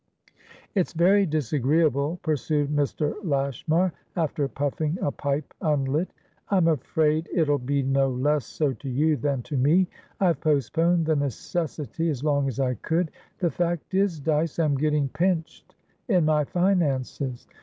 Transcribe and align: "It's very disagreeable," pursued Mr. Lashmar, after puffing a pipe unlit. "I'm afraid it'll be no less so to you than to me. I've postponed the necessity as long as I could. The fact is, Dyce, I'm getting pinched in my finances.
"It's 0.73 0.93
very 0.93 1.27
disagreeable," 1.27 2.17
pursued 2.23 2.71
Mr. 2.75 3.13
Lashmar, 3.23 3.93
after 4.15 4.47
puffing 4.47 4.97
a 4.99 5.11
pipe 5.11 5.53
unlit. 5.61 6.09
"I'm 6.49 6.67
afraid 6.69 7.29
it'll 7.31 7.59
be 7.59 7.83
no 7.83 8.09
less 8.09 8.45
so 8.47 8.73
to 8.73 8.89
you 8.89 9.15
than 9.15 9.43
to 9.43 9.57
me. 9.57 9.87
I've 10.19 10.41
postponed 10.41 11.05
the 11.05 11.15
necessity 11.15 12.09
as 12.09 12.23
long 12.23 12.47
as 12.47 12.59
I 12.59 12.73
could. 12.81 13.11
The 13.37 13.51
fact 13.51 13.93
is, 13.93 14.19
Dyce, 14.19 14.57
I'm 14.57 14.73
getting 14.75 15.07
pinched 15.09 15.75
in 16.07 16.25
my 16.25 16.45
finances. 16.45 17.45